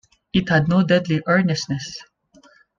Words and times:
It 0.33 0.49
had 0.49 0.67
no 0.67 0.81
deadly 0.81 1.21
earnestness. 1.27 2.03